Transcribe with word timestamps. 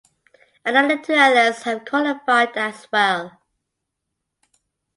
Another 0.65 0.97
two 0.99 1.13
athletes 1.13 1.61
have 1.61 1.85
qualified 1.85 2.57
as 2.57 2.87
well. 2.91 3.39